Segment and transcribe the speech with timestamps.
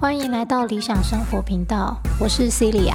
[0.00, 2.94] 欢迎来到理想生活频道，我是 Celia。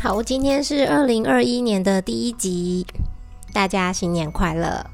[0.00, 2.86] 好，今天是二零二一年的第一集，
[3.52, 4.91] 大家新年快乐！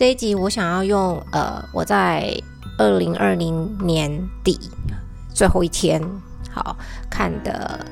[0.00, 2.34] 这一集我想要用呃，我在
[2.78, 4.10] 二零二零年
[4.42, 4.58] 底
[5.28, 6.02] 最后一天
[6.50, 6.74] 好
[7.10, 7.84] 看的。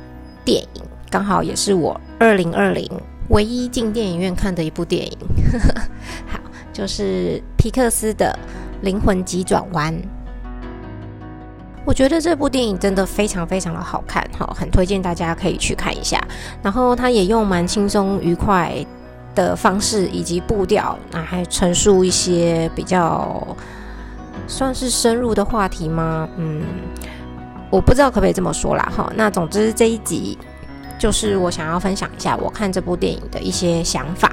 [0.43, 2.91] 电影刚好也是我二零二零
[3.29, 5.19] 唯一进电影院看的一部电影，
[6.27, 6.41] 好，
[6.73, 8.35] 就是皮克斯的
[8.83, 9.95] 《灵魂急转弯》。
[11.85, 16.19] 我觉得这部电影真的非常非常的好看，哈，很推荐大家可以去看一下。
[16.63, 18.75] 然后他也用蛮轻松愉快
[19.39, 23.47] 的方式以及步调，那还陈述一些比较
[24.49, 26.29] 算是深入的话题吗？
[26.37, 26.61] 嗯。
[27.71, 29.13] 我不知道可不可以这么说啦，哈。
[29.15, 30.37] 那总之这一集
[30.99, 34.33] 就是我想要分享一下我看这部电影的一些想法。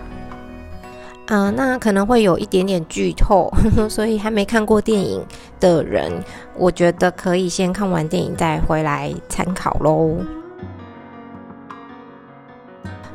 [1.27, 3.52] 嗯，那可能会有一点点剧透，
[3.89, 5.23] 所以还没看过电影
[5.59, 6.11] 的人，
[6.58, 10.17] 我觉得可以先看完电影再回来参考喽。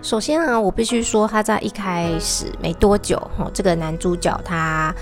[0.03, 4.95] 首先啊，我必须说他在一开始没多久，哈，这个男主角他。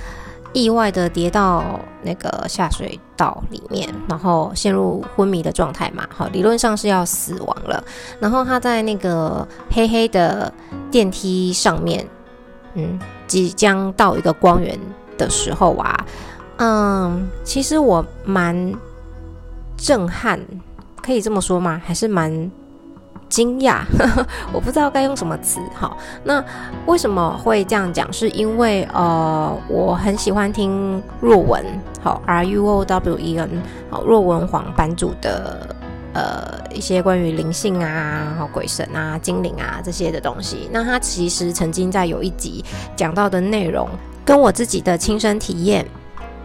[0.55, 7.85] 意外的跌到那个下水道里面，然后陷入昏迷的状态嘛，好，理论上是要死亡了。
[8.19, 10.51] 然后他在那个黑黑的
[10.91, 12.05] 电梯上面，
[12.75, 14.77] 嗯，即将到一个光源
[15.19, 16.07] 的时候啊，
[16.57, 18.75] 嗯，其实我蛮
[19.77, 20.41] 震撼，
[21.03, 21.81] 可以这么说吗？
[21.85, 22.51] 还是蛮。
[23.29, 23.81] 惊讶，
[24.53, 25.61] 我不知道该用什么词。
[25.75, 26.43] 好，那
[26.87, 28.11] 为什么会这样讲？
[28.13, 31.65] 是因为呃，我很喜欢听若文，
[32.03, 35.77] 好，R U O W E N，好，若文黄版主的
[36.15, 40.69] 呃一些关于灵性啊、好鬼神啊、精灵啊这些的东西。
[40.73, 42.65] 那他其实曾经在有一集
[42.97, 43.89] 讲到的内容，
[44.25, 45.87] 跟我自己的亲身体验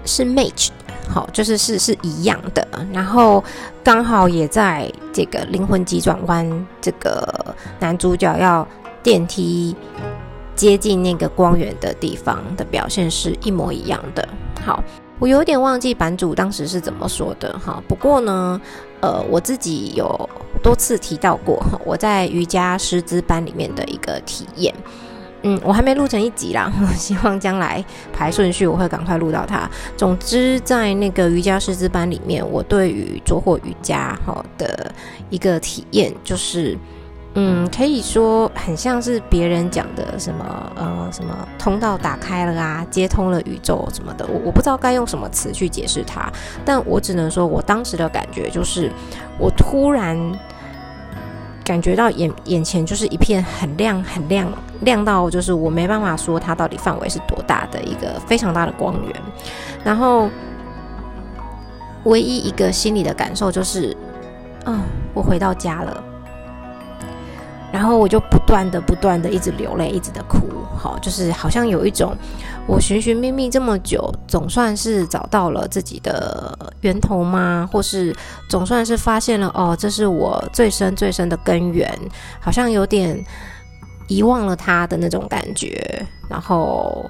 [0.05, 0.69] 是 match。
[1.09, 3.43] 好，就是是是一样的，然后
[3.83, 8.67] 刚好也在这个灵魂急转弯，这个男主角要
[9.03, 9.75] 电梯
[10.55, 14.27] 接近那个光源的地方的表现是一模一样的。
[14.65, 14.83] 好，
[15.19, 18.59] 我有点忘记版主当时是怎么说的哈，不过呢，
[19.01, 20.29] 呃，我自己有
[20.63, 24.73] 多次提到过我在瑜伽师资班里面的一个体验。
[25.45, 27.83] 嗯，我还没录成一集啦， 希望将来
[28.13, 29.69] 排顺序我会赶快录到它。
[29.97, 34.89] 总之，在那个瑜伽师资班里面，我对于着火瑜伽哈的
[35.29, 36.77] 一个体验，就是，
[37.33, 46.31] 嗯，可以说很像是别人讲的什么呃什么通道打开了啊，接通了宇宙什么的，我我不知道该用什么词去解释它，
[46.63, 48.89] 但我只能说我当时的感觉就是，
[49.37, 50.17] 我突然。
[51.63, 54.51] 感觉到眼眼前就是一片很亮很亮
[54.81, 59.21] 亮到就是我没办法说它到底范围是多大的一个非常大的光源，
[59.83, 60.29] 然后
[62.03, 63.95] 唯一一个心里的感受就是，
[64.65, 64.81] 嗯，
[65.13, 66.03] 我回到家了。
[67.73, 70.37] 然后我就不断的、不断的一直流泪，一直的哭，
[70.77, 72.15] 好，就是好像有一种
[72.67, 77.67] 我寻寻觅觅这么久，总算是找到了自己的源头吗？
[77.71, 78.15] 或是
[78.47, 81.91] 总算是发现了哦，这是我最深最深的根源，
[82.39, 83.19] 好像有点
[84.07, 87.09] 遗忘了他的那种感觉，然后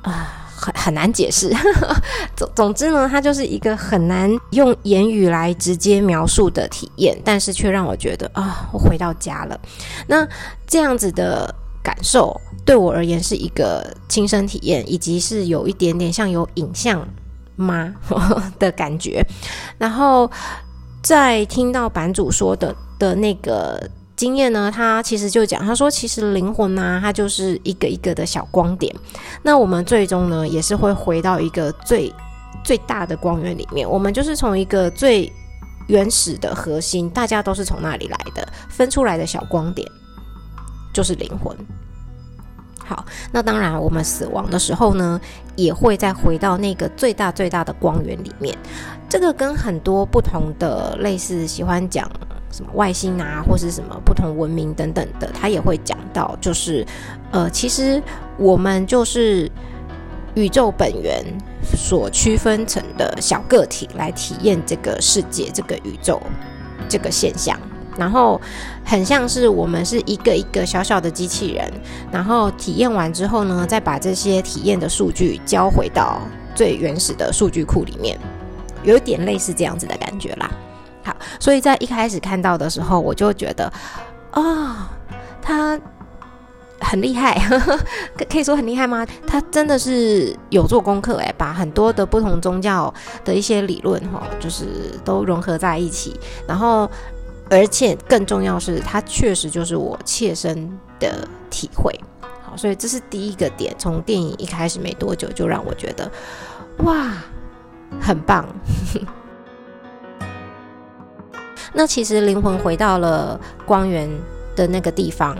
[0.00, 0.37] 啊。
[0.58, 1.54] 很很难解释，
[2.34, 9.58] 总总之呢，它就是一个很难用言语来直接描述的体验，但是却让我觉得啊，我回到家了。
[10.08, 10.26] 那
[10.66, 17.06] 这样子的感受对我而言是一个亲身体验，以及是有一点点像有影像
[17.54, 17.94] 吗
[18.58, 19.24] 的感觉。
[19.78, 20.28] 然后
[21.02, 23.80] 在听到版主说的的那个。
[24.18, 24.68] 经验呢？
[24.68, 28.92] 他其实就讲，他说其实灵魂呢，它就是一个一个的小光点。
[29.44, 32.12] 那我们最终呢，也是会回到一个最
[32.64, 33.88] 最大的光源里面。
[33.88, 35.32] 我们就是从一个最
[35.86, 39.88] 原始的核心，大家都是从那里来的，分出来的小光点
[40.92, 41.56] 就是灵魂。
[42.84, 45.20] 好，那当然，我们死亡的时候呢，
[45.54, 48.58] 也会再回到那个最大最大的光源里面。
[49.08, 52.10] 这个跟很多不同的类似喜欢讲。
[52.50, 56.86] 什么外星啊，或是什么不同文明等等的，他也会讲到，就是，
[57.30, 58.02] 呃，其实
[58.36, 59.50] 我们就是
[60.34, 61.24] 宇宙本源
[61.76, 66.20] 所区分成的小个体来体验这个世界、这个宇宙
[66.88, 67.58] 这个现象。
[67.98, 68.40] 然后
[68.84, 71.68] 很像是我们是一个一个小小的机器人，
[72.12, 76.22] 然后体验完之后呢，再把这些体验的数据交回到
[76.54, 78.16] 最原始的数据库里面，
[78.84, 80.48] 有点类似这样子的感觉啦。
[81.38, 83.72] 所以在一开始看到的时候，我就觉得
[84.32, 84.90] 啊，
[85.42, 85.78] 他。
[86.80, 87.36] 很厉害，
[88.16, 89.04] 可 可以说很厉害吗？
[89.26, 92.94] 他真的是有做功课诶，把很多的不同宗教
[93.24, 94.66] 的一些理论哈，就是
[95.04, 96.18] 都融合在一起。
[96.46, 96.88] 然后，
[97.50, 100.70] 而且更重要是，他确实就是我切身
[101.00, 101.92] 的体会。
[102.44, 103.74] 好，所以这是第一个点。
[103.76, 106.08] 从电影一开始没多久，就让我觉得
[106.84, 107.12] 哇，
[108.00, 108.46] 很棒。
[111.72, 114.08] 那其实灵魂回到了光源
[114.56, 115.36] 的那个地方。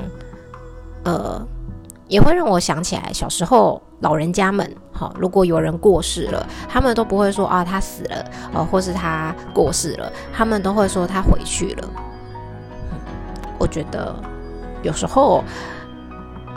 [1.04, 1.40] 呃，
[2.08, 11.88] 也会让我想起来小时候老人家们，哈，如果有人过世了，他们都不会说啊他死了，呃，或是他过世了，他们都会说他回去了。
[13.58, 14.14] 我觉得
[14.82, 15.42] 有时候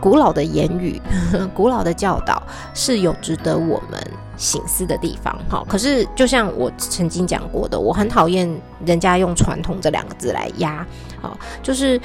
[0.01, 1.01] 古老的言语、
[1.53, 2.41] 古老的教导
[2.73, 3.99] 是有值得我们
[4.41, 5.63] 醒思的地方，好。
[5.69, 8.51] 可是就像我曾经讲过的，我很讨厌
[8.85, 10.85] 人家用“传统”这两个字来压，
[11.21, 12.01] 好，就是。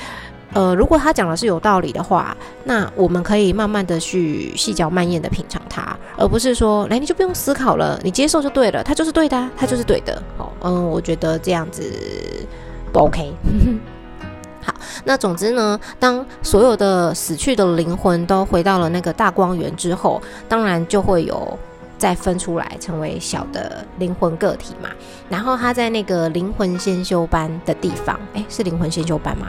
[0.53, 2.35] 呃，如果他讲的是有道理的话，
[2.65, 10.23] 那我们可以慢慢的去细嚼慢咽的品尝它，而不是说，来你就不用思考了，你接受就对了，它就是对的，它就是对的。
[10.39, 11.83] 好，嗯，我觉得这样子
[12.91, 13.35] 不 OK。
[14.65, 14.73] 好，
[15.05, 21.59] 那总之呢，当所有的死去的灵魂都回到了那个大光源之后，当然就会有
[21.99, 24.89] 再分出来成为小的灵魂个体嘛。
[25.29, 29.47] 然后他在那个灵魂先修班的地方，诶，是灵魂先修班吗？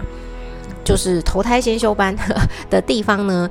[0.84, 2.16] 就是投胎先修班
[2.70, 3.50] 的地方呢，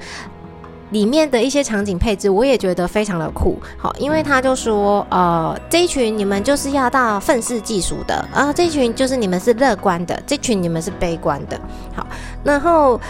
[0.90, 3.58] 里面的一些场景配置，我也觉得非常的酷。
[3.76, 11.60] 好，因为他就说，呃，这一群你们就是要到愤世嫉俗的啊，这一群就是你们是乐观的，这群你们是悲观的。
[11.94, 12.06] 好，
[12.42, 13.00] 然后。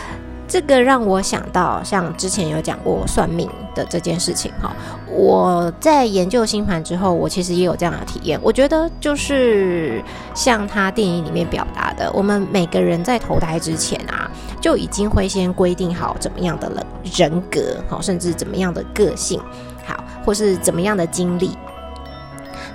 [0.48, 4.74] 这个让我想到，像之前有讲过算命的这件事情哈。
[5.08, 8.40] 我在研究星盘之后，我其实也有这样的体验。
[8.42, 10.02] 我觉得就是
[10.34, 14.28] 像他电影里面表达的，我们每个人在投胎之前啊，
[14.60, 19.40] 就已经会先规定好怎么样的人人格，好，甚至怎么样的个性，
[19.86, 21.56] 好，或是怎么样的经历，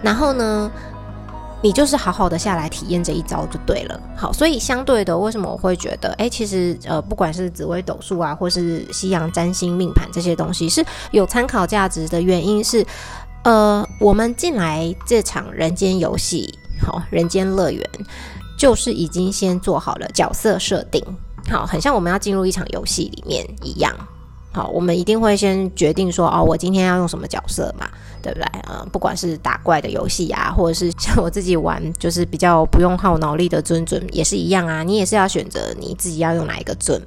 [0.02, 0.72] 然后呢？
[1.62, 4.00] 你就是好好的下来体验这一招就对了。
[4.16, 12.86] 好，所以相对的，为什么我会觉得，哎，其实呃，不管是紫微斗数啊，或是西洋占星命盘这些东西是有参考价值的原因是，
[13.44, 17.88] 呃，我们进来这场人间游戏，好，人间乐园，
[18.58, 21.04] 就是已经先做好了角色设定，
[21.50, 23.94] 好，很像我们要进入一场游戏里面一样。
[24.54, 27.90] 好，我们一定会先决定说，哦，我今天要用什么角色嘛，
[28.22, 28.48] 对不对？
[28.70, 34.84] 嗯，不管是打怪的游戏啊，或者是 像我自己玩，就是比较不用耗脑力的尊尊，也是一样啊。
[34.84, 37.02] 你也是要选择你自己要用哪一个尊，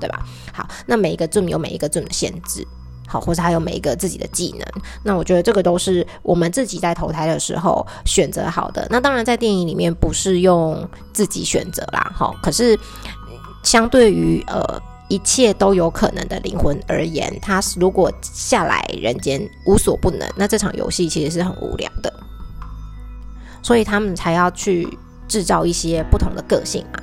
[0.00, 0.24] 对吧？
[0.52, 2.66] 好，那每一个尊有每一个尊的限制，
[3.06, 4.66] 好，或者还有每一个自己的技能。
[5.02, 8.86] 那我觉得这个都是我们自己在投胎的时候选择好的。
[8.90, 12.78] 那当然，在电影里面不是用自己选择啦，好，可是
[13.62, 14.80] 相对于呃。
[15.12, 22.10] 一切都有可能的灵魂而言，他如果下来人间无所不能，那这场游戏其实是很无聊的。
[23.62, 24.88] 所以他们才要去
[25.28, 26.98] 制造一些不同的个性嘛。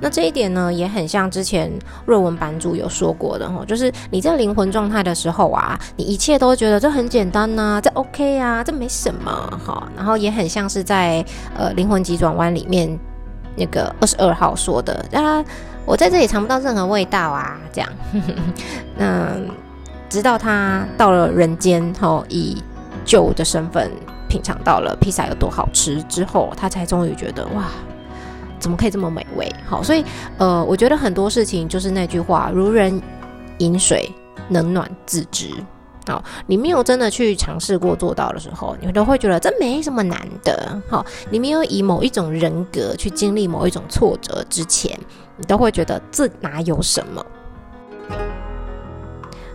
[0.00, 1.70] 那这一点呢，也很像之前
[2.06, 9.30] 瑞文版主有说过的哈，就是你在灵魂状态的时候啊，你一切都觉得这很简单呐，这 OK 啊，这没什么
[9.62, 9.86] 哈。
[9.94, 11.22] 然后也很像是在
[11.54, 12.98] 呃灵魂急转弯里面
[13.54, 15.44] 那个二十二号说的啊。
[15.86, 17.88] 我在这里尝不到任何味道啊，这样，
[18.98, 19.28] 那
[20.08, 22.60] 直到他到了人间，后以
[23.04, 23.90] 旧的身份
[24.28, 27.66] 品尝到了披萨有多好吃之后，他才终于觉得哇，
[28.58, 29.50] 怎么可以这么美味？
[29.64, 30.04] 好，所以
[30.38, 33.00] 呃，我觉得很多事情就是那句话，如人
[33.58, 34.10] 饮水，
[34.50, 35.50] 冷暖自知。
[36.08, 40.80] 好，你没有真的去尝试过做到的时候，你都会觉得这没什么难的。
[40.88, 44.96] 好，你没有以某一种人格去经历某一种挫折之前，
[45.36, 47.24] 你都会觉得这哪有什么，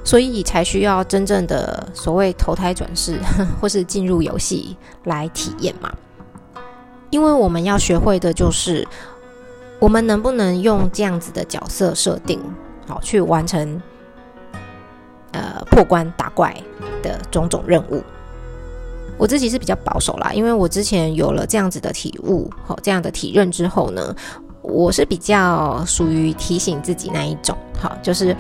[0.04, 3.20] 所以才需要真正的所谓投胎转世
[3.60, 5.92] 或是进入游戏来体验嘛。
[7.10, 8.88] 因为我们要学会的就是，
[9.80, 12.40] 我们能不能用这样子的角色设定，
[12.88, 13.82] 好去完成。
[15.34, 16.54] 呃，破关打怪
[17.02, 18.04] 的种种任务，
[19.18, 24.14] 我自己是比较保守啦，因为我之前有了这样子的体悟，好这样的体认之后呢，
[24.62, 28.36] 我是比较属于提醒自己那一种，好，就是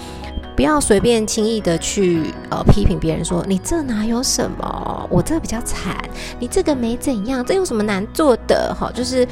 [0.56, 5.98] 不要随便轻易的去呃批评别人说你这哪有什么，我这比较惨，
[6.40, 9.28] 你这个没怎样，这有什么难做的，好，就是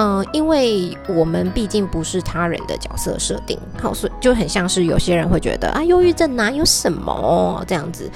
[0.00, 8.08] 嗯，因为我们毕竟不是他人的角色设定，好，所以就很像是有些人会觉得啊，忧郁症哪有什么这样子，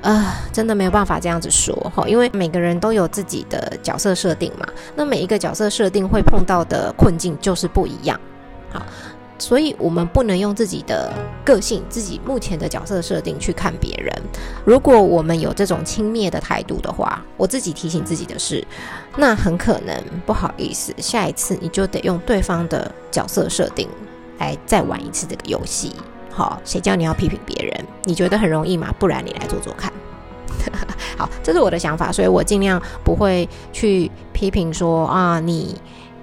[0.00, 8.18] 呃，真的没有办法这样子说哈，因为每个人都有自己的角色设定嘛，那每一个角色设定会碰到的困境就是不一样，
[8.70, 8.80] 好。
[9.38, 11.12] 所以，我们不能用自己的
[11.44, 14.10] 个性、自己目前的角色设定去看别人。
[14.64, 18.66] 如果我们有这种轻蔑的态度的话，我自己提醒自己的是，
[19.16, 23.86] 那很可能不好意思，下一次你就得用对方的角色设定
[24.38, 25.92] 来再玩一次这个游戏。
[26.30, 27.84] 好，谁叫你要批评别人？
[28.04, 28.94] 你觉得很容易吗？
[28.98, 29.92] 不然你来做做看。
[31.18, 35.78] 好，这是我的想法，所以我尽量不会去批评说啊你。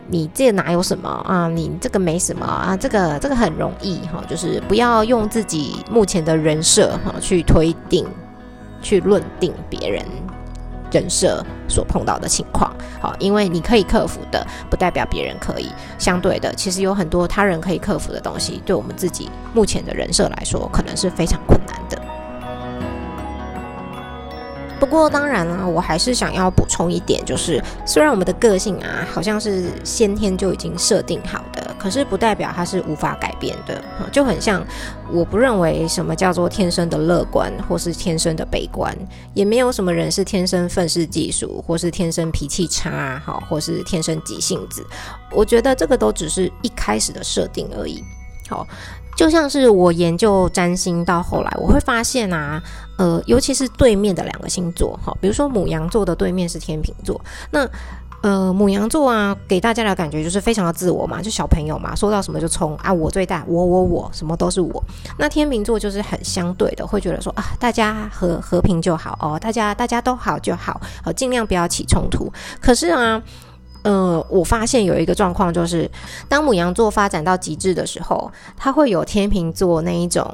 [0.08, 1.48] 你这哪有什么啊？
[1.48, 2.76] 你这个没什么啊？
[2.78, 8.06] 这个这个很容易哈，就是不要用自己目前的人设哈去推定、
[8.82, 10.06] 去论定别人
[10.92, 12.72] 人设所碰到的情况。
[13.02, 15.70] 好，因为你可以克服的，不代表别人可以。
[15.98, 21.98] 相对的，其实有很多他人可以克服的东西，对我们自己目前的人设来说，可能是非常困难的。
[24.84, 33.82] 不过当然了，我还是想要补充一点，就是虽然我们的个性啊，好像是先天就已经设定好的，可是不代表它是无法改变的。
[34.12, 34.62] 就很像，
[35.10, 38.94] 我不认为什么叫做天生的乐观，或是天生的悲观，
[39.34, 44.86] 也没有什么人是天生愤世嫉俗，或是天生脾气差，好，或是天生急性子。
[45.32, 48.04] 我觉得这个都只是一开始的设定而已。
[48.50, 48.68] 好。
[49.16, 52.62] 就像是我研究占星到后来，我会发现啊，
[52.98, 57.20] 呃，尤其是对面的两个星座，哈，比如说母羊座的对面是天秤座，
[57.52, 57.68] 那
[58.22, 64.84] 呃，母羊座啊，给大家的感觉就是非常的自我嘛，就小朋友嘛，说到什么就冲啊，我最大，我我我，什么都是我。
[65.18, 72.32] 那天秤座就是很相对的，会觉得说啊，大家和和平就好哦，大家大家都好就好，好尽量不要起冲突。
[72.60, 73.22] 可是啊。
[73.84, 75.90] 呃，我发现有一个状况，就是
[76.28, 80.26] 当母羊座发展到极致的时候，它会有天秤座那一种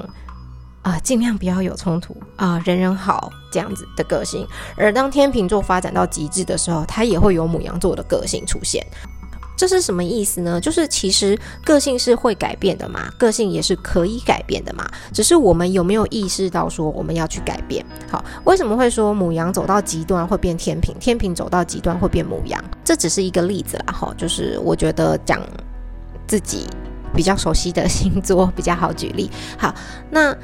[0.82, 8.86] 啊，尽量不要有冲突啊，人人好这样子的个性；而当天秤座发展到极致的时候，它也会有母羊座的个性出现。
[9.60, 10.58] 这是什么意思呢？
[10.58, 17.84] 就是其实个性是会改变的嘛，个性也是可以改变的嘛，只是我们有没有意识到说我们要去改变？
[18.10, 22.58] 好，为什么会说母羊走到极端会变天平，天平走到极端会变母羊？
[22.82, 25.38] 这只是一个例子啦，哈，就是我觉得讲
[26.26, 26.66] 自己
[27.14, 29.30] 比较熟悉的星座比较好举例。
[29.58, 29.74] 好，
[30.08, 30.34] 那。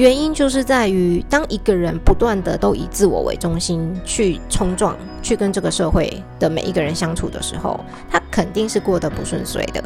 [0.00, 7.78] 原因就是在于，当一个人不断的都以自我为中心去冲撞，去跟这个社会的每一个人相处的时候，
[8.10, 9.84] 他肯定是过得不顺遂的，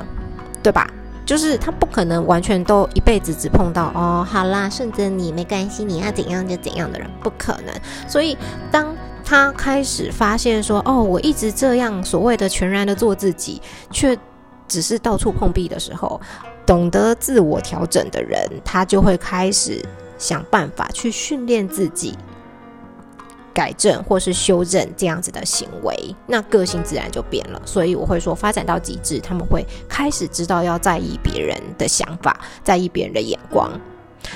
[0.63, 0.89] 对吧？
[1.27, 7.75] 就是他不可能完全都一辈子只碰到哦，好啦，顺着你没关系，你要怎样就怎样的人，不可能。
[8.09, 8.39] 所以
[8.71, 8.95] 当
[9.25, 14.17] 他开始发现说，哦，我一直这样所谓的全然的做自己，却
[14.69, 16.21] 只是到处碰壁的时候。
[16.67, 19.85] 懂得自我调整的人，他就会开始
[20.19, 22.17] 想办法去训练自己，
[23.53, 27.61] 改正或是修正这样子的行为，那个性自然就变了。
[27.65, 33.71] 所以我会说，发展到极致，他们会开始知道要在意别人的想法，在意别人的眼光。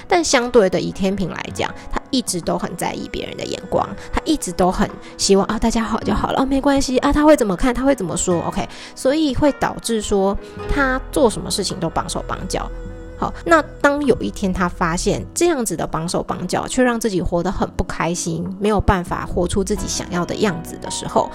[0.07, 10.37] 但相对的，以天平来讲，他一直都很在意别人的眼光，他一直都很希望啊，大家好就好了，没关系啊，他会怎么看，他会怎么说，OK，所以会导致说
[10.69, 12.71] 他做什么事情都绑手绑脚。
[13.19, 21.29] 好，那当有一天他发现这样子的绑手绑脚，却让自己活得很不开心，没有办法活出自己想要的样子的时候，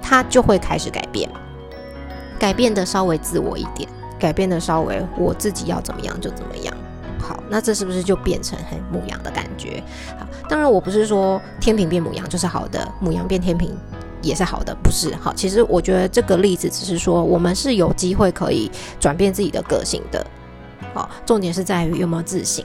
[0.00, 1.28] 他就会开始改变，
[2.38, 3.86] 改变的稍微自我一点，
[4.18, 6.74] 改变的稍微我自己要怎么样就怎么样。
[7.20, 9.82] 好，那这是不是就变成很母羊的感觉？
[10.18, 13.76] 好，当然我不是说天平变母羊就是好的，母羊变天平
[14.22, 15.14] 也是好的，不是。
[15.16, 20.26] 好，其实我觉得这个例子只是说我们是有机会可以转变自己的个性的。
[20.94, 22.64] 好，重点是在于有没有自信。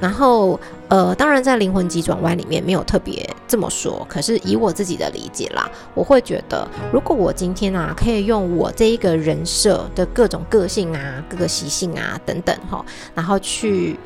[0.00, 13.96] 然后，呃，当然在灵魂急转弯里面没有特别这么说，可是以我自己的理解啦，我会觉得，如果我今天啊可以用我这一个人设的各种个性啊、各个习性啊等等哈，然后去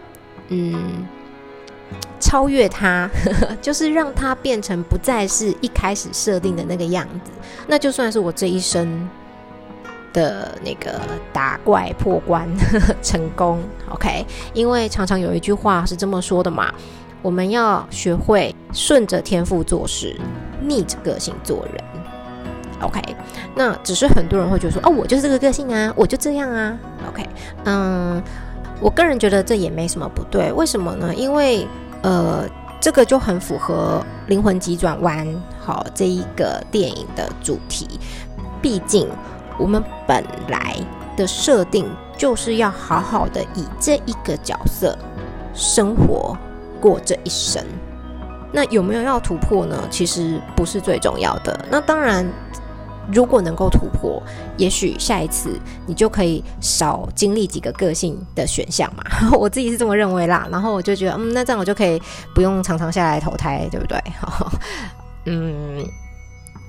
[0.49, 1.07] 嗯
[2.21, 3.09] 超越它，
[3.63, 7.31] 就是让它变成不再是一开始设定的那个样子，
[7.69, 9.09] 那就算是我这一生。
[10.17, 10.99] 的那个
[11.31, 12.49] 打怪破关
[13.03, 14.25] 成功，OK？
[14.55, 16.73] 因为常常有一句话是这么说的嘛，
[17.21, 20.19] 我们要学会顺着天赋做事，
[20.63, 21.85] 逆着个性做人
[22.81, 22.99] ，OK？
[23.55, 26.79] 那只是很多人会觉得说，哦，我就是这个个性啊，我就这样啊
[27.11, 27.23] ，OK？
[27.67, 28.23] 嗯，
[28.81, 31.15] 我个人觉得这也没什么不对，为什么呢？
[31.15, 31.69] 因为
[32.01, 32.49] 呃，
[32.81, 35.27] 这个就很符合《灵魂急转弯》
[35.61, 37.87] 好这一个电影的主题，
[38.63, 39.07] 毕竟。
[39.59, 40.77] 我们本来
[41.17, 41.87] 的设定
[42.17, 44.97] 就是要好好的以这一个角色
[45.55, 46.37] 生活
[46.81, 47.65] 过这一生。
[48.53, 49.77] 那有没有要突破呢？
[49.91, 51.67] 其实不是最重要的。
[51.71, 52.27] 那当然，
[53.13, 54.23] 如果能够突破，
[54.57, 59.03] 也许下一次你就可以少经历几个个性的选项嘛。
[59.37, 60.49] 我自己是这么认为啦。
[60.51, 62.01] 然后我就觉得，嗯，那这样我就可以
[62.35, 64.03] 不用常常下来投胎，对不对？
[65.27, 65.85] 嗯，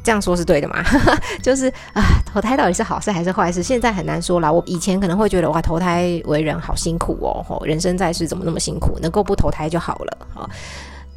[0.07, 0.81] 这样说是对的嘛？
[1.43, 3.61] 就是啊，投胎到底是好事还是坏事？
[3.61, 4.49] 现在很难说啦。
[4.49, 8.97] 我以前可能会觉得，哇，投胎为人好辛苦哦，人生在世怎么那么辛苦？
[9.01, 10.49] 能够不投胎就好了，好。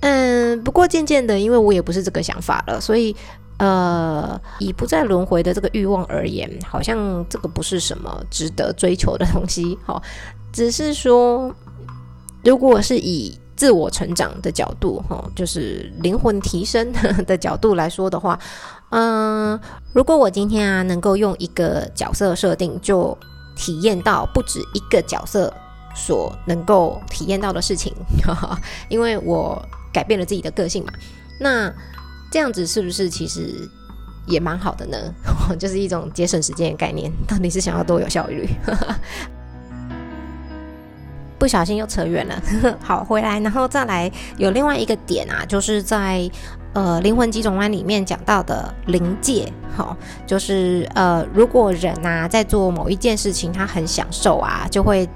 [0.01, 3.15] 嗯，不过渐渐的，因为我也不是这个想法了，所以，
[3.59, 9.79] 呃，以不再轮回的这个欲望而言，好像这个不是什么值得追求的东西。
[9.87, 10.03] 好，
[10.53, 11.55] 只是说，
[12.43, 16.93] 如果是以自我成长的角度，哈，就是灵魂提升
[17.25, 18.39] 的角度来说的话，
[18.91, 19.59] 嗯，
[19.93, 23.17] 如果我今天啊能够用一个角色设定就
[23.57, 25.53] 体验到不止一个角色
[25.95, 27.93] 所能够体验到的事情，
[28.89, 29.61] 因为我。
[29.93, 30.93] 改变了自己的个性嘛？
[31.41, 31.69] 那
[32.31, 33.69] 这样子是不是其实
[34.25, 34.97] 也蛮好的呢？
[35.59, 37.11] 就是一种节省时间的概念。
[37.27, 38.49] 到底是想要多有效率？
[41.41, 42.41] 不小心又扯远了。
[42.81, 46.31] 好，回来，然后再来有另外一个点啊，就是在
[46.73, 49.53] 呃灵魂几种湾里面讲到的临界。
[49.77, 49.97] 好，
[50.27, 55.09] 就是呃如果人呐在做某一件事情，他很享受啊，就会。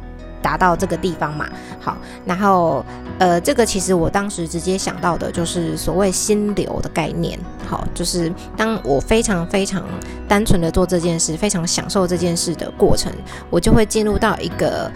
[0.43, 1.49] 达到这个地方嘛，
[1.81, 1.97] 好，
[2.27, 2.85] 然后
[3.19, 9.83] 呃，这个其实我当时直接想到的就是所谓心流的概念，好，就是当我非常非常
[10.29, 13.11] 单纯的做这件事，非常享受这件事的过程，
[13.49, 14.93] 我就会进入到一个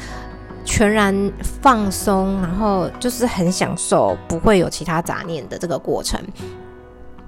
[0.68, 1.32] 全然
[1.62, 6.22] 放松，然后就是很享受，不会有其他杂念的这个过程。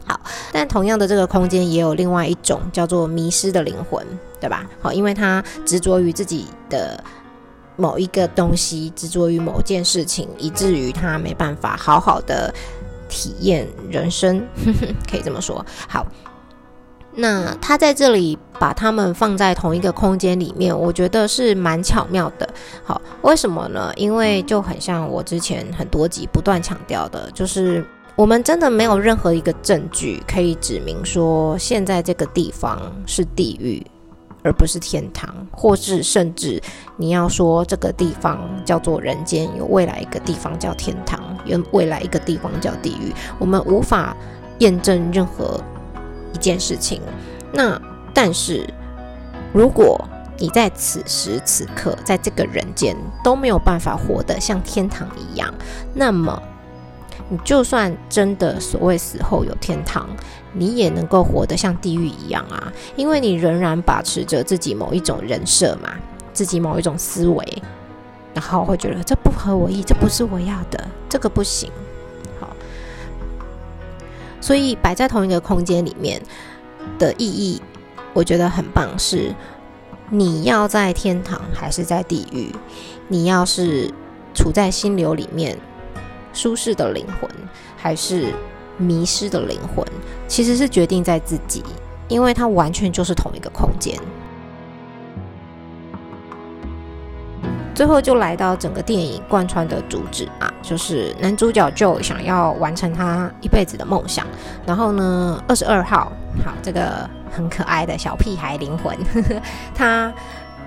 [0.05, 0.21] 好，
[0.53, 4.07] 但同样的这个空间也有另外一种叫做迷失的灵魂，
[4.39, 4.67] 对吧？
[4.83, 7.03] 好，因为他执着于自己的。
[7.77, 12.53] 某一个东西执着于某件事情，以至于他没办法好好的
[13.09, 14.47] 体验人生，
[15.11, 15.65] 可以这么说。
[15.89, 16.07] 好，
[17.15, 22.49] 那他在这里把他们放在同一个空间里面，我觉得是蛮巧妙的。
[22.85, 23.93] 好，为什么呢？
[23.97, 27.85] 因为就很像我之前很多集不断强调的，就是
[28.17, 33.85] 我们真的没有任何一个证据可以指明说现在这个地方是地狱。
[34.43, 36.59] 而不是天堂，或是甚至
[36.97, 44.17] 你要说这个地方叫做人间，有未来一个地方叫天堂，有未来一个地方叫地狱，我们无法
[44.61, 45.63] 验证任何
[46.33, 47.01] 一件事情。
[47.53, 47.81] 那
[48.15, 48.69] 但是，
[49.53, 50.01] 如果
[50.39, 55.53] 你在此时此刻在这个人间都没有办法活得像天堂一样，
[55.95, 56.43] 那么。
[57.33, 60.09] 你就算真的所谓死后有天堂，
[60.53, 62.73] 你也能够活得像地狱一样啊！
[62.97, 65.91] 因为你仍然把持着自己某一种人设嘛，
[66.33, 67.63] 自己某一种思维，
[68.35, 71.71] 然后会觉得这不合我意，这不是我要的，这个不行。
[74.41, 76.21] 所以摆在同一个空间里面
[76.99, 77.61] 的意义，
[78.13, 78.99] 我觉得很棒。
[78.99, 79.35] 是
[80.09, 82.55] 你要在天堂还是在地狱？
[83.09, 83.93] 你要是
[84.35, 85.57] 处在心流里面。
[86.33, 87.29] 舒适的灵魂
[87.77, 88.33] 还是
[88.79, 89.85] 迷失的灵魂，
[90.29, 91.61] 其实是决定在自己，
[92.07, 93.99] 因为它完全就是同一个空间。
[97.81, 104.27] 最后就来到整个电影贯穿的主旨啊，就是男主角就想要完成他一辈子的梦想。
[104.67, 106.13] 然后呢，二十二号，
[106.45, 108.95] 好，这个很可爱的小屁孩灵魂，
[109.75, 110.13] 他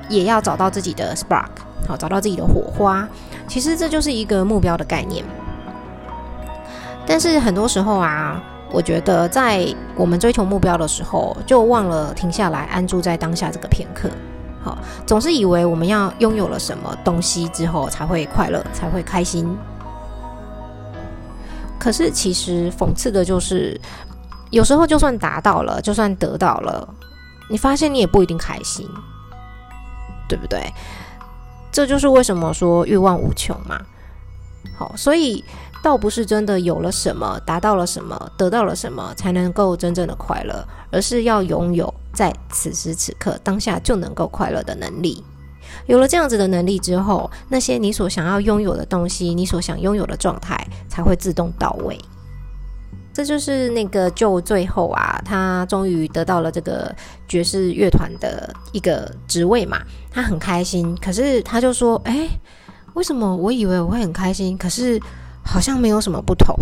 [0.10, 1.50] 也要找到自己的 spark，
[1.88, 3.08] 好，找到自己的火花。
[3.48, 5.24] 其实这就是一个目标的概念。
[7.06, 14.10] 但是很多时候啊，我觉得在我们追求目标的时候，就忘了停下来安住在当下这个片刻。
[14.64, 19.58] 好，总是以为我们要拥有了什么东西之后才会快乐，才会开心。
[21.78, 23.80] 可是其实讽刺的就是，
[24.52, 26.88] 有时候就算达到了，就算得到了，
[27.50, 28.90] 你发现你也不一定开心，
[30.30, 30.72] 对不对？
[31.72, 33.82] 这就是为什么说欲望无穷嘛。
[34.78, 35.44] 好，所以。
[35.84, 45.22] 倒不是真的有了什么，达到了什么，得到了什么才能够真正的快乐，而是要拥有在此时此刻当下就能够快乐的能力。
[45.86, 52.00] 有了这样子的能力之后，那些你所想要拥有的东西，你所想拥有的状态才会自动到位。
[53.14, 56.96] 这就是那个就最后啊，他终于得到了这个
[57.28, 60.98] 爵士乐团的一个职位嘛，他很开心。
[61.04, 62.30] 可是他就说：“哎，
[62.94, 64.58] 为什么我以为我会很开心？
[64.58, 64.98] 可是。”
[65.44, 66.58] 好像没有什么不同。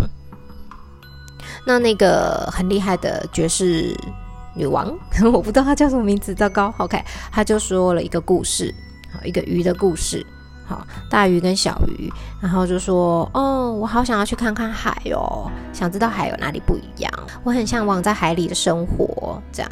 [1.66, 3.96] 那那个很厉害的爵士
[4.56, 4.92] 女王，
[5.32, 6.74] 我不知道她叫什么名字，糟糕。
[6.78, 8.74] OK，她就说了一个故事，
[9.14, 10.26] 好，一个鱼的故事。
[10.66, 17.12] 好，大鱼跟小鱼，然后就说：“哦，我好想要去看看海哦，想知道海有哪里不一样。
[17.44, 19.72] 我很向往在海里的生活。”这样，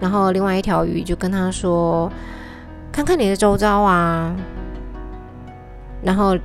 [0.00, 2.10] 然后另外一条鱼就跟他说
[2.90, 4.34] ：“看看你的周遭啊。”
[6.02, 6.36] 然后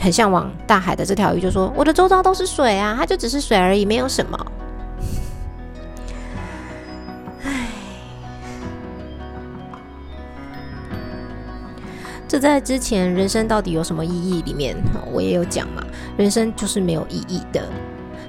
[0.00, 4.46] 很向往大海的这条鱼就说：“我的周遭都是水啊，它就只是水而已，没有什么。”
[12.26, 14.74] 这在之前人生到底有什么意义里面，
[15.12, 15.84] 我也有讲嘛。
[16.16, 17.68] 人生就是没有意义的，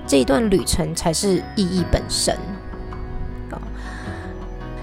[0.05, 2.35] 这一段旅程才是意义本身。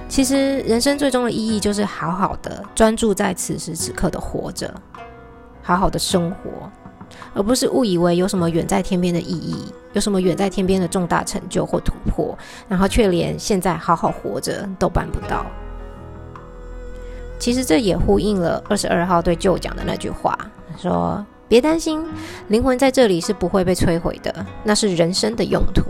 [0.08, 4.72] 其实人生最终的意义就是好好的专注在此时此刻的活着，
[5.68, 6.70] 好好的生活，
[7.34, 12.34] 而不是误以为有什么远在天边的意义，有什么远在天边的重大成就或突破，
[12.66, 15.44] 然后却连现在好好活着都办不到。
[17.38, 20.34] 其实这也呼应了二十二号对舅讲的那句话，
[20.78, 22.02] 说：“别担心，
[22.48, 25.82] 灵魂在这里是不会被摧毁的，那是人生的用途。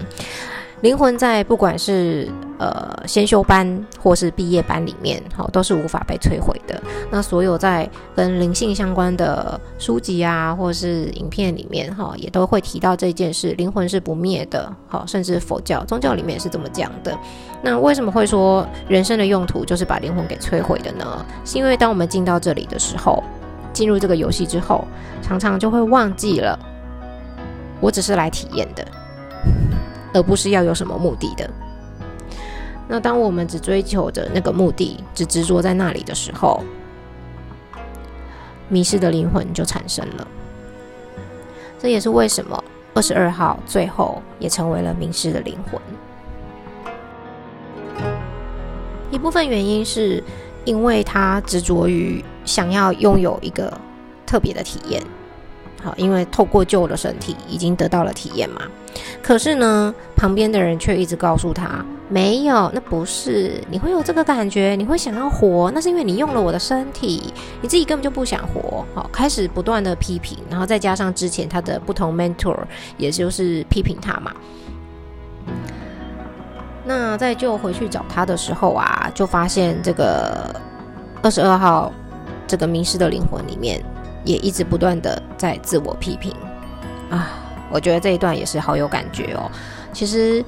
[0.80, 2.26] 灵魂在不管是
[2.58, 6.80] 呃先修班或是毕业班里面，好都是无法被摧毁的。
[7.10, 14.72] 那所有在跟灵性相关的书籍啊，或是影片里面，哈也都会提到这件事，灵魂是不灭的。
[14.88, 17.16] 好，甚至佛教宗教里面也是这么讲的。”
[17.62, 21.24] 那为什么会说人生的用途就是把灵魂给摧毁的呢？
[21.44, 23.22] 是因为当我们进到这里的时候，
[23.72, 24.84] 进入这个游戏之后，
[25.22, 26.58] 常常就会忘记了，
[27.80, 28.86] 我只是来体验的，
[30.12, 31.48] 而不是要有什么目的的。
[32.86, 36.62] 那当我们只追求着那个目的，只执着在那里的时候，
[38.68, 40.28] 迷失的灵魂就产生了。
[41.78, 42.62] 这也是为什么
[42.94, 45.80] 二十二号最后也成为了迷失的灵魂。
[49.10, 50.22] 一部分原因是，
[50.64, 53.72] 因为他执着于想要拥有一个
[54.26, 55.02] 特别的体验，
[55.82, 58.62] 好，因为透过旧的身体已经得到了体验嘛。
[59.22, 68.84] 可是呢，旁边的人却一直告诉他，没有，那不是，你会有这个感觉，你会想要活，那是因为你用了我的身体，你自己根本就不想活。
[68.94, 72.56] 好，开始不断的批评，然后再加上之前他的不同 mentor，
[72.98, 74.32] 也就是批评他嘛。
[76.84, 80.54] 那在就回去找他的时候啊，就发现这个
[81.22, 81.90] 二十二号
[82.46, 83.82] 这个迷失的灵魂里面，
[84.24, 86.30] 也一直不断的在自我批评
[87.08, 87.30] 啊。
[87.70, 89.50] 我觉得这一段也是好有感觉哦。
[89.92, 90.44] 其实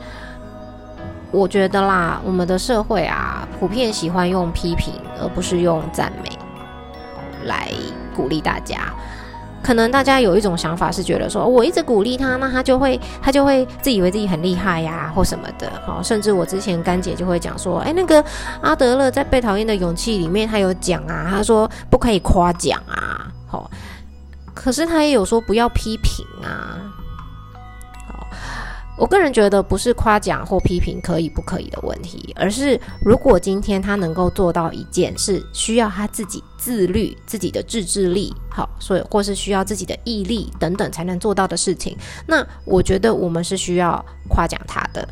[1.36, 6.30] 我觉得啦，我们的社会啊，普遍喜欢用批评而不是用赞美
[7.44, 7.70] 来
[8.14, 8.90] 鼓励大家。
[9.62, 15.70] 可能大家有一种想法是觉得说，我一直鼓励他，那他就会 他就会自以为自己很厉害呀，或什么的。
[15.84, 18.24] 好，甚至我之前干姐就会讲说，哎，那个
[18.62, 23.70] 阿德勒在《被讨厌的勇气》里面，他有讲啊，他说不可以夸奖啊，好，
[24.54, 26.80] 可是他也有说不要批评啊。
[28.98, 45.06] 我个人觉得不是夸奖或批评可以不可以的问题，而是如果今天他能够做到一件是需要他自己自律、自己的自制力，好，所以或是需要自己的毅力等等才能做到的事情，那我觉得我们是需要夸奖他的，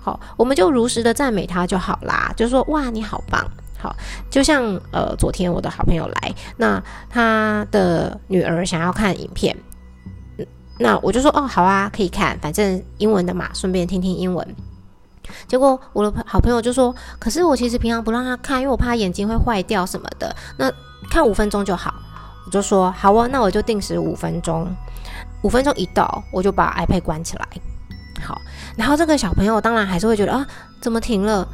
[0.00, 3.44] 好，我们就如实的赞美他就好啦，就说哇你好棒，
[3.76, 3.94] 好，
[4.30, 9.56] 就像呃昨天我的好朋友来，那他的女儿想要看影片。
[10.78, 14.54] 那我就说哦，好啊，可以看，反正英文的嘛，顺便听听英文。
[15.46, 20.34] 结果我的好朋友就说：“可是我其实平常不让他看，因为我怕眼睛会坏掉什么的。
[20.58, 20.70] 那
[21.08, 21.94] 看五分钟就好。”
[22.44, 24.68] 我就说：“好啊，那我就定时五分钟。
[25.42, 27.48] 五分钟一到，我就把 iPad 关起来。
[28.22, 28.40] 好，
[28.76, 30.46] 然后这个小朋友当然还是会觉得啊，
[30.80, 31.46] 怎么停了？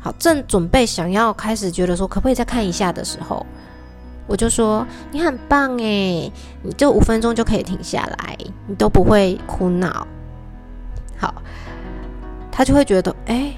[0.00, 3.46] 好，正准备想要开始觉得说可不可以再看一下的时候。”
[4.28, 6.30] 我就说你很棒诶，
[6.62, 8.36] 你这五分钟就可以停下来，
[8.66, 10.06] 你都不会哭闹。
[11.16, 11.34] 好，
[12.52, 13.54] 他就会觉得，哎，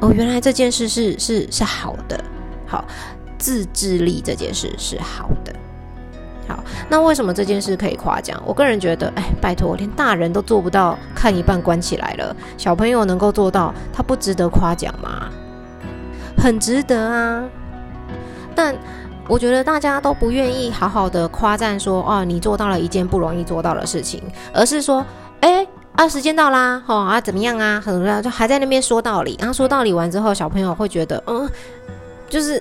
[0.00, 2.22] 哦，原来这件事是是是好的。
[2.66, 2.84] 好，
[3.38, 5.54] 自制力这件事是好的。
[6.48, 8.42] 好，那为什么这件事可以夸奖？
[8.44, 15.30] 我个人觉得，哎，拜托，连大人都做不到，看一半关起来了，小朋友能够做到，他不值得夸奖吗？
[16.36, 17.44] 很值得啊，
[18.52, 18.74] 但。
[19.28, 25.04] 我觉得大家都不愿意好好的夸赞说，哦，你做到了一件不容易做到的事情，而是说，
[25.40, 31.48] 哎，啊，时间到啦，哦啊，怎么样啊，很多人就还在那边说道理，然后说道理完之后，小朋友会觉得，嗯，
[32.28, 32.60] 就是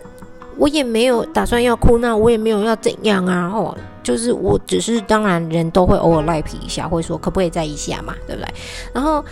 [0.57, 8.53] 我也没有打算要哭闹，我也没有要怎样啊，哦，就是我只是，当然人都会偶尔赖皮一下，会说可不可以再一下嘛，对不对？
[8.93, 9.23] 然后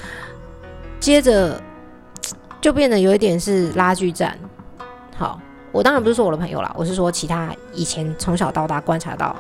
[0.99, 1.61] 接着。
[2.61, 4.35] 就变得有一点是拉锯战。
[5.15, 5.39] 好，
[5.75, 9.35] 我当然不是说我的朋友啦，我是说其他以前从小到大观察到。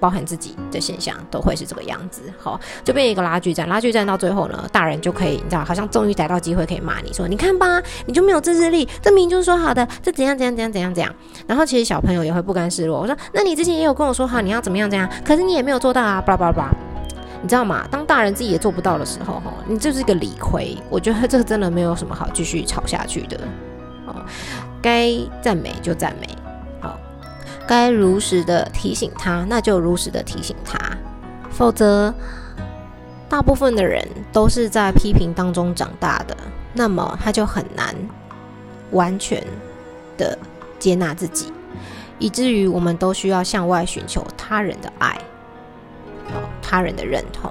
[0.00, 3.66] 包含自己的现象都会是这个样子，好，就变一个拉锯战。
[3.66, 11.10] 拉锯战到最后呢，大人就可以，你知道，好像终于逮到机会可以骂你说，你看吧，你就没有自制力，这明就是说好的，这怎样怎样怎样怎样怎样。
[11.46, 16.70] 然后其实小朋友也会不甘示弱，我说，那你之前也有跟我说好你要怎么样怎样，可是你也没有做到啊，巴拉巴拉巴拉。
[17.40, 17.86] 你知道吗？
[17.90, 20.76] 当大人自己也做不到的时候，哈，你就是一个理亏。
[20.90, 23.40] 我觉得这个真的没有什么好继续吵下去的。
[24.84, 26.28] 该赞美就赞美。
[26.78, 27.00] 好
[27.66, 30.78] 该如实的提醒他，那就如实的提醒他，
[31.50, 32.12] 否则，
[33.26, 36.36] 大部分的人都是在批评当中长大的，
[36.74, 37.94] 那么他就很难
[38.90, 39.42] 完全
[40.18, 40.38] 的
[40.78, 41.50] 接纳自己，
[42.18, 45.18] 以至于我们都需要向外寻求他人的爱，
[46.60, 47.50] 他人的认同，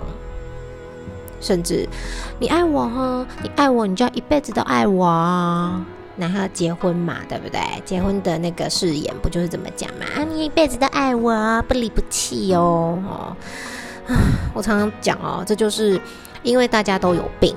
[1.41, 1.89] 甚至
[2.37, 5.83] 你爱我哈，你爱我，你就要一辈子都爱我啊。
[6.15, 7.59] 然后结婚嘛，对不对？
[7.83, 10.05] 结婚的那个誓言不就是这么讲嘛？
[10.15, 12.97] 啊，你一辈子都爱我，不离不弃哦。
[13.07, 13.35] 哦，
[14.53, 15.99] 我常常讲哦，这就是
[16.43, 17.55] 因为大家都有病，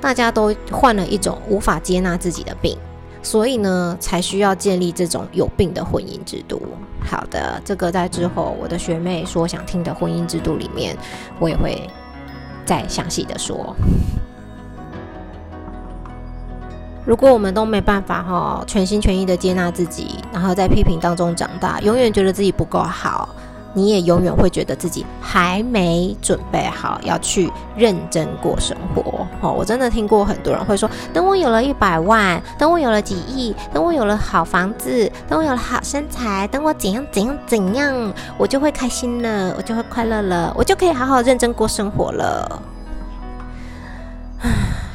[0.00, 2.74] 大家都患了一种无法接纳自己的病，
[3.22, 6.62] 所以呢，才需要建立这种有病的婚姻制度。
[7.04, 10.96] 好的，这个在之后我的学妹说想听的婚姻制度里面，
[11.38, 11.86] 我也会
[12.64, 13.76] 再详细的说。
[17.04, 23.28] 如果我们都没办法哈全心全意的接纳自己，然后在批评当中长大，永远觉得自己不够好，
[23.72, 29.26] 你也永远会觉得自己还没准备好要去认真过生活。
[29.40, 42.62] 哦，我真的听过很多人会说，等我有了一百万，等我有了几亿，等我有了好房子，等我有了好身材，等我怎样怎样怎样，我就会开心了，我就会快乐了，我就可以好好认真过生活了。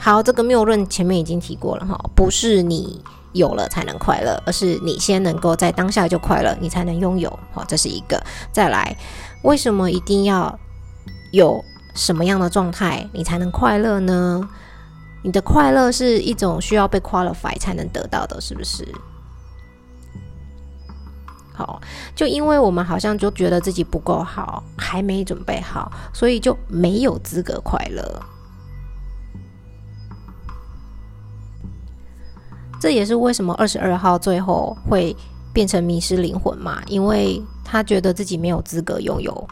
[0.06, 7.40] 好，这个谬论前面已经提过了哈，不是你有了才能快乐，而是你先能够在当下就快乐，你才能拥有。
[7.52, 8.24] 好，这是一个。
[8.52, 8.96] 再来，
[9.42, 10.60] 为什么一定要
[11.32, 11.66] 有
[11.96, 14.48] 什么样的状态你才能快乐呢？
[15.24, 18.88] 你的快乐是一种需要被 qualify 才能得到的，是不是？
[21.52, 21.82] 好，
[22.16, 28.22] 就因为我们好像就觉得自己不够好，还没准备好，所以就没有资格快乐。
[32.80, 35.16] 这也是为什么二十二号最后会
[35.54, 36.82] 变成迷失灵魂嘛？
[36.88, 39.48] 因为他觉得自己没有资格拥有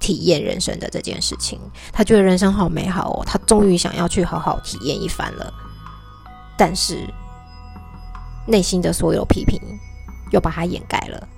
[0.00, 1.60] 体验人生的这件事情。
[1.92, 5.52] 他觉得人生好美好哦，他终于想要去好好体验一番了。
[6.56, 6.98] 但是
[8.46, 9.60] 内心的所有批评
[10.32, 11.28] 又把它掩盖了。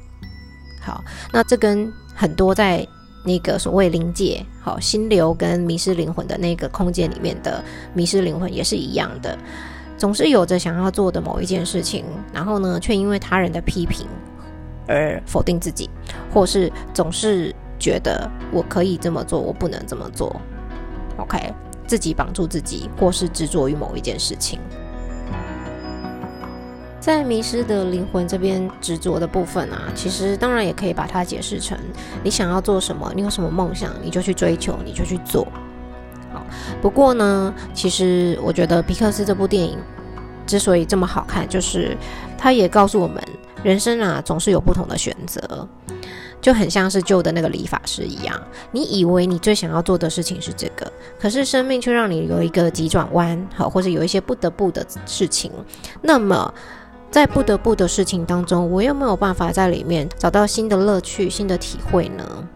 [0.81, 2.87] 好，那这跟很多在
[3.25, 9.37] 那个所谓灵界、好心流跟迷失灵魂的那个空间里面的迷失灵魂也是一样的。
[9.97, 14.07] 总是有着想要做的某一件事情，然后呢，却因为他人的批评
[14.87, 15.89] 而否定自己，
[16.33, 20.35] 或是总是觉得我可以这么做，我不能这么做。
[21.17, 21.53] OK，
[21.87, 24.61] 自己绑住自己，或是执着于某一件事情。
[27.01, 31.79] 在迷失的灵魂这边执着的部分啊，其实当然也可以把它解释成：
[32.25, 35.47] 你想要做什么，你有什么梦想，你就去追求，你就去做。
[36.81, 39.79] 不过呢，其实我觉得皮克斯这部电影
[40.47, 41.97] 之所以这么好看，就是
[42.39, 43.23] 它也告诉我们，
[43.63, 45.67] 人生啊总是有不同的选择，
[46.41, 48.41] 就很像是旧的那个理发师一样。
[48.71, 55.51] 你以为你最想要做的事情是这个，可是生命却让你有一个急转弯，好，或者有一些不得不的事情。
[56.03, 56.53] 那么
[57.11, 62.49] 在不得不的事情当中，我又没有办法在里面找到新的乐趣、新的体会呢？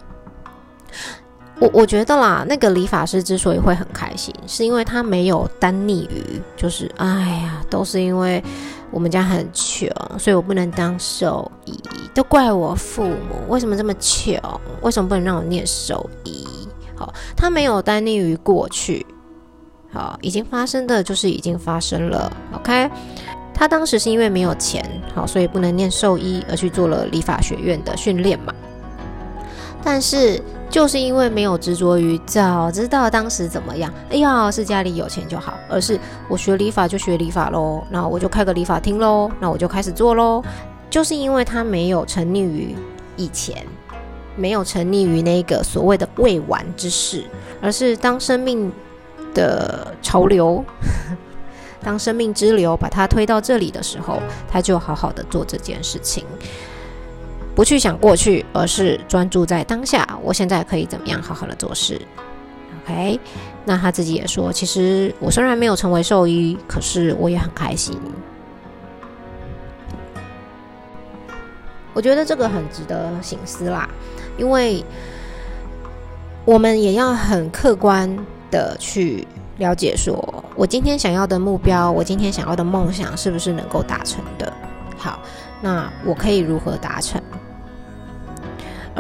[1.61, 7.07] 我我觉得啦，那个理发师之所以会很开心，是因为他没有单溺于，就是哎
[7.45, 8.43] 呀，都是因为
[8.91, 9.87] 我们家很穷，
[10.19, 11.79] 所以我不能当兽医，
[12.15, 13.15] 都怪我父母
[13.49, 14.41] 为什么这么穷，
[14.81, 16.47] 为什么不能让我念兽医？
[16.97, 19.05] 好，他没有单溺于过去，
[19.93, 22.33] 好，已经发生的就是已经发生了。
[22.55, 22.91] OK，
[23.53, 24.83] 他当时是因为没有钱，
[25.15, 28.55] 好，所以不能念兽医，而去做了理法学院的训练嘛。
[29.85, 30.43] 但是。
[30.71, 40.43] 就是因为没有执着于早知道当时怎么样，哎呀，是家里有钱就好，而是我学理发就学理发喽，那我就开个理发厅喽，那我就开始做喽。
[40.89, 42.75] 就是因为他没有沉溺于
[43.17, 43.67] 以前，
[44.37, 47.25] 没有沉溺于那个所谓的未完之事，
[47.61, 48.73] 而是当生命
[49.35, 50.65] 的潮流，
[51.83, 56.25] 当生命之流把他推到这里的时候，他就好好的做这件事情。
[57.55, 60.07] 不去想过去，而是专注在当下。
[60.23, 62.01] 我现在可以怎么样好好的做事
[62.83, 63.21] OK，
[63.65, 67.99] 那他自己也说，其实我虽然没有成为兽医，可是我也很开心。
[71.93, 73.89] 我觉得这个很值得醒思啦，
[74.39, 74.83] 因为
[76.45, 78.17] 我们也要很客观
[78.51, 79.27] 的去
[79.59, 84.51] 了解，说我今天想要的目标，我今天想要的梦想，是不是能够达成的？
[84.97, 85.21] 好，
[85.61, 87.21] 那我可以如何达成？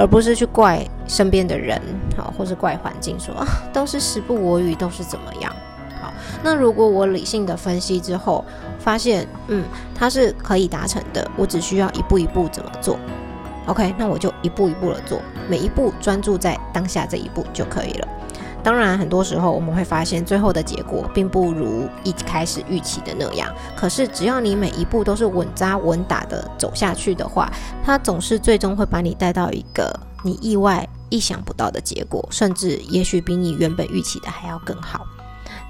[0.00, 1.78] 而不是去怪身边的人，
[2.16, 5.54] 好，或是怪环境，说啊，都是时不我与，都是怎么样？
[6.00, 6.10] 好，
[6.42, 8.42] 那如果我理性的分析之后，
[8.78, 9.62] 发现，嗯，
[9.94, 12.98] 它是可以达成的，我只需要一步一步怎么做
[13.66, 18.08] ？OK，那我就一步一步的做，每一步专注在当下这一步就可以了。
[18.62, 23.52] 当然，很多时候我们会发现，最后的结果并不如一开始预期的那样。
[23.76, 27.50] 可是，只要你每一步都是稳扎稳打的走下去的话，
[27.84, 35.06] 它总是最终会把你带到一个你意外、意想不到的结果，甚至也许比你原本预期的还要更好。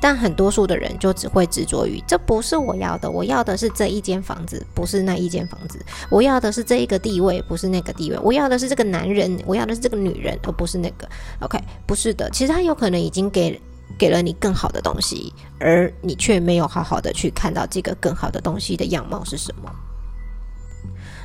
[0.01, 5.79] 但很多数的人就只会执着于这不是我要的，我要的是这一间房子，不是那一间房子；
[6.11, 11.09] 我要的是这一个地位，不是那个地位；我要的是这个男人，我要的是这个女人，而不是那个。
[11.41, 13.61] OK，不是的，其实他有可能已经给
[13.99, 19.71] 给了你更好的东西，而你却没有好好的去看到这个更好的东西的样貌是什么。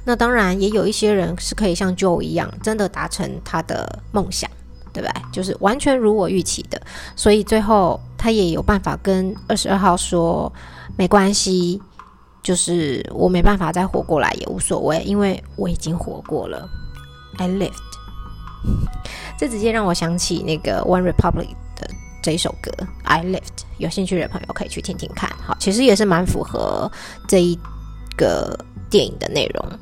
[0.03, 4.49] 那当然，也有一些人是可以像 Joe 一样，真的达成他的梦想。
[4.95, 5.11] 对吧？
[5.29, 6.81] 就是完全如我预期的，
[7.17, 10.51] 所以最后他也有办法跟二十二号说
[10.95, 11.81] 没关系，
[12.41, 16.65] 就是我没办法再活过来也无所谓，因为我已经活过了。
[17.37, 17.73] I lived。
[19.37, 21.89] 这直接让我想起那个 One Republic 的
[22.23, 22.71] 这一首歌
[23.03, 23.65] I lived。
[23.77, 25.29] 有兴趣的朋友可以去听听看。
[25.45, 26.89] 好，其实也是蛮符合
[27.27, 27.59] 这一
[28.15, 28.57] 个
[28.89, 29.79] 电影的内容。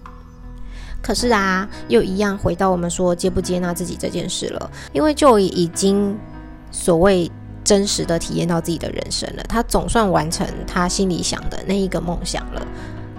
[1.04, 6.18] 可是啊，又一样回到我们说接不接纳自己这件事了，因为就已经
[6.72, 7.30] 所谓
[7.62, 12.66] 真实的体验到自己的人生了，他总算完成他心里想的那一个梦想了。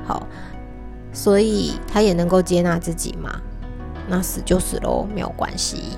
[0.07, 0.27] 好，
[1.13, 3.39] 所以他也能够接纳自己嘛？
[4.09, 5.91] 那死就死喽，没有关系。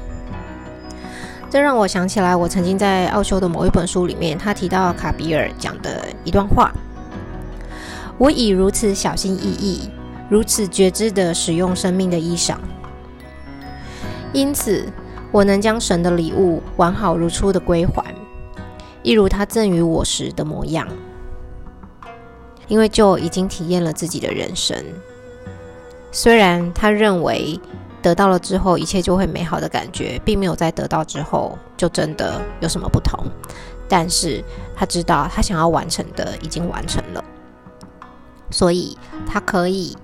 [1.49, 6.73] 这让我想起来，我曾经在奥修的某一本书里面，他提到卡比尔讲的一段话：
[8.19, 9.89] 我已如此小心翼翼。
[10.29, 12.57] 如此觉知的使用生命的衣裳，
[14.33, 14.93] 因此
[15.31, 18.15] 我能将神的礼物完好如初的归还，
[19.03, 20.87] 一如他赠予我时的模样。
[22.69, 24.77] 因为就已经体验了自己的人生，
[26.11, 27.61] 虽然他认为
[28.03, 33.25] 得到了之后一切就会美好的感觉，并没有在得到之后就真的有什么不同，
[33.89, 34.43] 但是
[34.75, 37.25] 他知道他想要完成的已经完成了，
[38.51, 39.97] 所以他可以。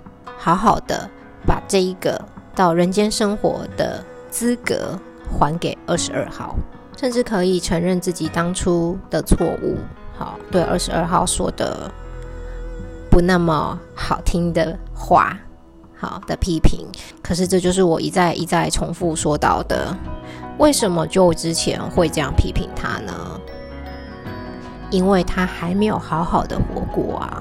[0.44, 1.08] 好好的
[1.46, 2.20] 把这一个
[2.52, 4.98] 到人间生活的资格
[5.30, 6.56] 还给二十二号，
[6.96, 9.78] 甚至可以承认自己当初的错误。
[10.18, 11.88] 好，对二十二号说的
[13.08, 15.38] 不那么好听的话，
[15.96, 16.88] 好的批评。
[17.22, 19.96] 可是这就是我一再一再重复说到的，
[20.58, 23.40] 为什么就之前会这样批评他呢？
[24.90, 27.40] 因为他还没有好好的活过啊。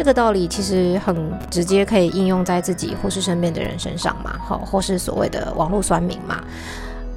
[0.00, 6.42] 这个道理其实很直接，可以应用在自己或是身边的人身上嘛，好，或是所谓的网络酸民嘛。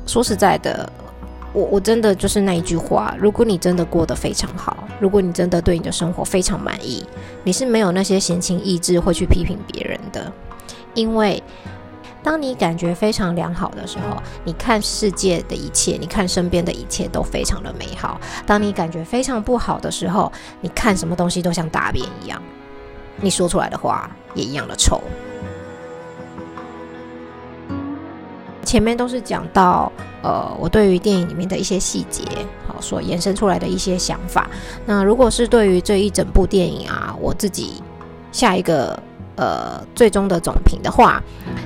[0.05, 0.91] 说实在的，
[1.53, 7.05] 我我真的就是那一句话：如果你真的过得非常好，如果你真的对你的生活非常满意，
[7.45, 10.29] 你是没有那些闲情逸致会去批评别人的。
[10.93, 11.41] 因为
[12.21, 22.43] 当你感觉非常良好的时候，你看世界的一切，你看身边的一切都非常的美好；当你感觉非常不好的时候，你看什么东西都像大便一样。
[23.17, 25.01] 你说出来的话也一样的臭。
[28.63, 29.91] 前面都是讲到，
[30.23, 32.23] 呃，我对于电影里面的一些细节，
[32.65, 34.49] 好所延伸出来的一些想法。
[34.85, 37.83] 那如果是对于这一整部电影啊，我自己
[38.31, 38.97] 下一个
[39.35, 41.21] 呃最终的总评的话，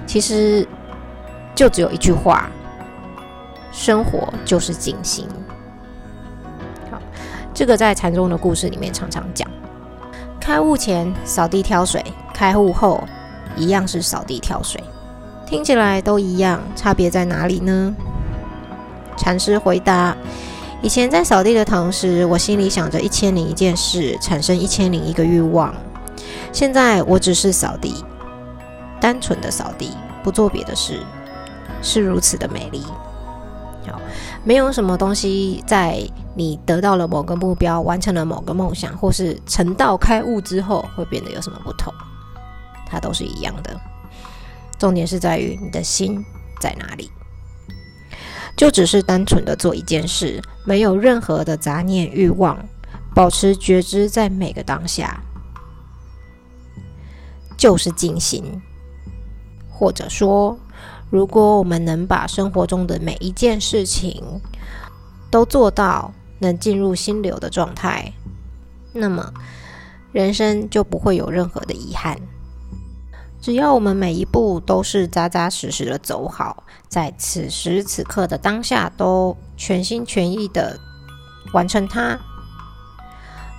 [0.06, 0.68] 其实
[1.56, 2.50] 就只有一句话：
[3.72, 5.26] 生活就是静心。
[6.92, 7.00] 好，
[7.54, 9.50] 这个在禅宗的故事里面常常讲。
[10.48, 12.02] 开悟前扫地挑水，
[12.34, 13.04] 开悟后
[13.58, 14.82] 一样是扫地挑水，
[15.46, 17.94] 听起来都一样，差别在哪里呢？
[19.18, 20.16] 禅师回答：
[20.82, 25.76] 以前在扫地的同时，我心里想着一千零一件事，产生一千零一个欲望。
[26.54, 28.06] 现在我只是扫地，
[29.02, 31.02] 单纯的扫地，不做别的事，
[31.82, 32.86] 是如此的美丽。
[33.88, 34.00] 好，
[34.44, 36.02] 没有什么东西在。
[36.40, 41.92] 你得到了某个目标，完成了某个梦想，或是成道开悟之后，会变得有什么不同？
[42.86, 43.76] 它都是一样的。
[44.78, 46.24] 重点是在于你的心
[46.62, 47.10] 在哪里。
[48.56, 52.64] 就只是单纯的做一件事，没有任何的杂念欲望，
[53.16, 55.20] 保持觉知在每个当下，
[57.58, 58.62] 就是静心。
[59.72, 60.56] 或者说，
[61.10, 64.22] 如果我们能把生活中的每一件事情
[65.32, 68.12] 都做到能进入心流的状态，
[68.94, 69.34] 那么
[70.12, 72.20] 人生就不会有任何的遗憾。
[73.40, 80.78] 只要我们每一步都是扎扎实实的走好，在此时此刻的当下都全心全意的
[81.54, 82.20] 完成它。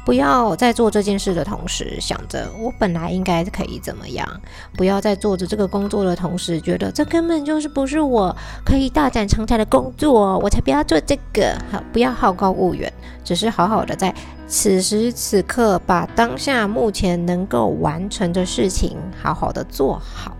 [0.08, 4.26] 不要在做这件事的同时想着我本来应该可以怎么样，
[4.74, 8.34] 不要在做着这个工作的同时觉得这根本就是不是我
[8.64, 11.54] 可以大展长才的工作，我才不要做这个。
[11.70, 12.90] 好，不要好高骛远，
[13.22, 14.14] 只是好好的在
[14.46, 20.34] 此时此刻把当下目前能够完成的事情好好的做好，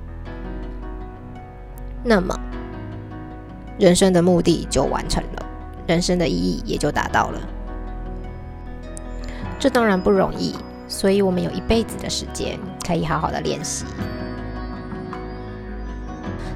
[2.03, 2.35] 那么
[3.79, 5.47] 人生的目的就完成了，
[5.87, 7.41] 人生的意义也就达到了。
[9.59, 10.54] 这当然不容易，
[10.86, 13.84] 所以我们有一辈子的时间可以好好的练习。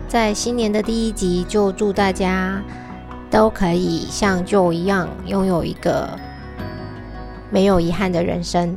[0.08, 2.62] 在新年的第一集，就祝大家
[3.30, 6.08] 都可以像旧一样，拥有一个
[7.50, 8.76] 没有遗憾的人生。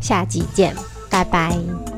[0.00, 0.74] 下集见，
[1.10, 1.93] 拜拜。